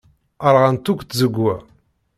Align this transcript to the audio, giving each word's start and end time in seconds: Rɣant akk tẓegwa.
Rɣant 0.53 0.91
akk 0.91 0.99
tẓegwa. 1.03 1.55